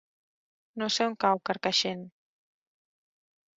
No 0.83 0.87
sé 0.95 1.07
on 1.09 1.17
cau 1.25 1.43
Carcaixent. 1.51 2.03